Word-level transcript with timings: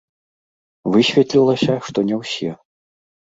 Высветлілася, 0.95 1.75
што 1.89 1.99
не 2.09 2.15
ўсе. 2.23 2.51